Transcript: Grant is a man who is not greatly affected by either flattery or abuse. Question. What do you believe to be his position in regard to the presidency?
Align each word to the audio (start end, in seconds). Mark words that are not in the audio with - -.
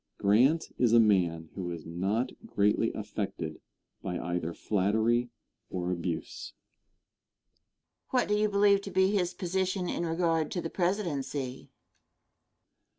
Grant 0.17 0.71
is 0.79 0.93
a 0.93 0.99
man 0.99 1.51
who 1.53 1.69
is 1.69 1.85
not 1.85 2.31
greatly 2.43 2.91
affected 2.93 3.61
by 4.01 4.17
either 4.17 4.51
flattery 4.51 5.29
or 5.69 5.91
abuse. 5.91 6.53
Question. 8.09 8.09
What 8.09 8.27
do 8.27 8.35
you 8.35 8.49
believe 8.49 8.81
to 8.81 8.89
be 8.89 9.11
his 9.11 9.35
position 9.35 9.87
in 9.89 10.03
regard 10.03 10.49
to 10.53 10.61
the 10.61 10.71
presidency? 10.71 11.69